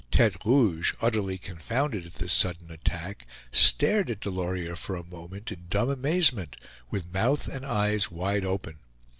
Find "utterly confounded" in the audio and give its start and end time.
0.99-2.07